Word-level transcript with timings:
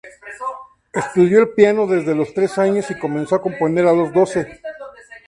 Estudió 0.93 1.39
el 1.41 1.49
piano 1.49 1.85
desde 1.85 2.15
los 2.15 2.33
tres 2.33 2.57
años 2.57 2.89
y 2.89 2.97
comenzó 2.97 3.35
a 3.35 3.41
componer 3.43 3.85
a 3.85 3.93
los 3.93 4.11
doce. 4.11 4.59